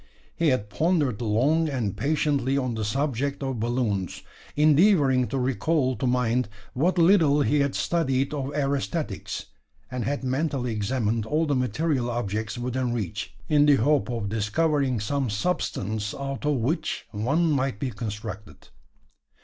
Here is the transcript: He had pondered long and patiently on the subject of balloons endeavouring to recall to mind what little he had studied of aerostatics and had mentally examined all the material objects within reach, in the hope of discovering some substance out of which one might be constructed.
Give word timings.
He 0.35 0.47
had 0.47 0.71
pondered 0.71 1.21
long 1.21 1.69
and 1.69 1.95
patiently 1.95 2.57
on 2.57 2.73
the 2.73 2.83
subject 2.83 3.43
of 3.43 3.59
balloons 3.59 4.23
endeavouring 4.55 5.27
to 5.27 5.37
recall 5.37 5.95
to 5.97 6.07
mind 6.07 6.49
what 6.73 6.97
little 6.97 7.43
he 7.43 7.59
had 7.59 7.75
studied 7.75 8.33
of 8.33 8.51
aerostatics 8.55 9.45
and 9.91 10.03
had 10.03 10.23
mentally 10.23 10.71
examined 10.73 11.27
all 11.27 11.45
the 11.45 11.53
material 11.55 12.09
objects 12.09 12.57
within 12.57 12.93
reach, 12.93 13.35
in 13.47 13.67
the 13.67 13.75
hope 13.75 14.09
of 14.09 14.27
discovering 14.27 14.99
some 14.99 15.29
substance 15.29 16.15
out 16.15 16.47
of 16.47 16.55
which 16.55 17.05
one 17.11 17.51
might 17.51 17.79
be 17.79 17.91
constructed. 17.91 18.69